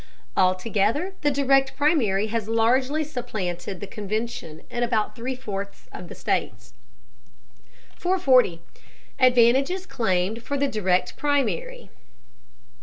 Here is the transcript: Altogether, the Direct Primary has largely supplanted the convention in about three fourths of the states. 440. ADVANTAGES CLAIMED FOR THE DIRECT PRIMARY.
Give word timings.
Altogether, 0.35 1.13
the 1.21 1.29
Direct 1.29 1.75
Primary 1.77 2.25
has 2.25 2.49
largely 2.49 3.03
supplanted 3.03 3.79
the 3.81 3.85
convention 3.85 4.63
in 4.71 4.81
about 4.81 5.15
three 5.15 5.35
fourths 5.35 5.87
of 5.93 6.09
the 6.09 6.15
states. 6.15 6.73
440. 7.97 8.63
ADVANTAGES 9.19 9.85
CLAIMED 9.85 10.41
FOR 10.41 10.57
THE 10.57 10.67
DIRECT 10.67 11.17
PRIMARY. 11.17 11.91